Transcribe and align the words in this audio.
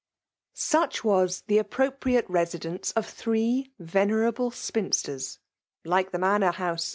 ^^Vfh 0.55 1.01
W^ 1.03 1.25
^^ 1.47 1.59
appropriate 1.59 2.25
residence 2.27 2.91
of 2.93 3.07
three 3.07 3.71
vgne^^able 3.79 4.49
spinster^ 4.51 5.37
(tike 5.87 6.11
the 6.11 6.17
Manor 6.17 6.53
Houser. 6.53 6.89